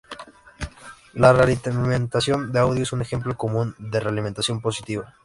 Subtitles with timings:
[1.13, 5.13] La realimentación de audio es un ejemplo común de realimentación positiva.